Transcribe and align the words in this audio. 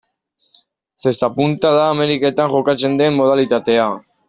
Zesta-punta 1.07 1.73
da 1.81 1.85
Ameriketan 1.97 2.51
jokatzen 2.55 2.99
den 3.03 3.17
modalitatea. 3.21 3.89